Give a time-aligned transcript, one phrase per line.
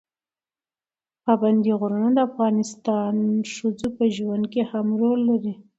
[1.23, 2.55] پابندي غرونه د افغان
[3.55, 5.53] ښځو په ژوند کې هم رول لري.